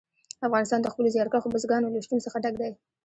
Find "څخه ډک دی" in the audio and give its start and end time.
2.25-2.71